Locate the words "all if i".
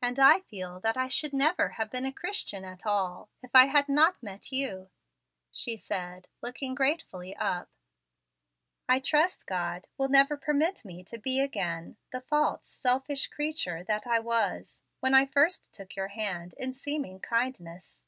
2.86-3.66